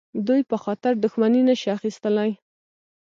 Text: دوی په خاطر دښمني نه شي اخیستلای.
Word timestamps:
دوی 0.27 0.41
په 0.49 0.57
خاطر 0.63 0.93
دښمني 1.03 1.41
نه 1.49 1.55
شي 1.59 1.69
اخیستلای. 1.77 2.31